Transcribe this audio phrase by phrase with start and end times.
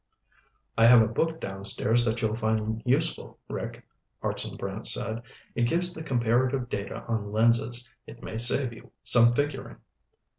[0.79, 3.85] "I have a book downstairs that you'll find useful, Rick,"
[4.19, 5.21] Hartson Brant said.
[5.53, 7.87] "It gives the comparative data on lenses.
[8.07, 9.77] It may save you some figuring."